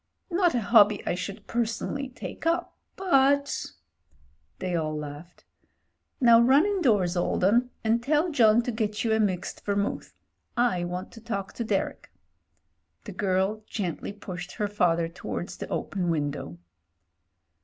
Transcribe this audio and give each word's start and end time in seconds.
Not 0.31 0.55
a 0.55 0.61
hobby 0.61 1.03
I 1.05 1.13
should 1.13 1.45
personally 1.45 2.09
take 2.09 2.47
up, 2.47 2.75
but'' 2.95 3.67
They 4.57 4.75
all 4.75 4.97
laughed. 4.97 5.45
"Now 6.19 6.41
run 6.41 6.65
indoors, 6.65 7.15
old 7.15 7.43
'un, 7.43 7.69
and 7.83 8.01
tell 8.01 8.31
John 8.31 8.63
to 8.63 8.71
get 8.71 9.03
you 9.03 9.13
a 9.13 9.19
mixed 9.19 9.63
Vermouth— 9.63 10.15
I 10.73 10.83
want 10.85 11.11
to 11.11 11.21
talk 11.21 11.53
to 11.53 11.63
Derek." 11.63 12.09
The 13.03 13.11
girl 13.11 13.61
gently 13.67 14.11
pushed 14.11 14.53
her 14.53 14.67
father 14.67 15.07
towards 15.07 15.57
the 15.57 15.67
open 15.69 16.09
window. 16.09 16.57